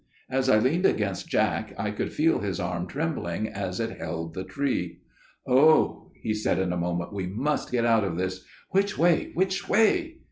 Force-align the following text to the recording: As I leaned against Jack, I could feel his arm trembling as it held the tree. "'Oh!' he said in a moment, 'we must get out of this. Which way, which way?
As 0.31 0.49
I 0.49 0.57
leaned 0.57 0.87
against 0.87 1.27
Jack, 1.27 1.75
I 1.77 1.91
could 1.91 2.11
feel 2.11 2.39
his 2.39 2.59
arm 2.59 2.87
trembling 2.87 3.47
as 3.47 3.79
it 3.79 3.99
held 3.99 4.33
the 4.33 4.43
tree. 4.43 4.99
"'Oh!' 5.45 6.11
he 6.23 6.33
said 6.33 6.57
in 6.57 6.73
a 6.73 6.75
moment, 6.75 7.13
'we 7.13 7.27
must 7.27 7.71
get 7.71 7.85
out 7.85 8.03
of 8.03 8.17
this. 8.17 8.43
Which 8.71 8.97
way, 8.97 9.29
which 9.35 9.69
way? 9.69 10.15